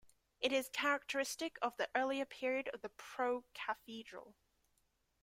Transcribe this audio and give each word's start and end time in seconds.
It 0.39 0.51
is 0.51 0.67
characteristic 0.73 1.59
of 1.61 1.77
the 1.77 1.87
earlier 1.93 2.25
period 2.25 2.69
of 2.73 2.81
the 2.81 2.89
Pro-Cathedral. 2.89 4.35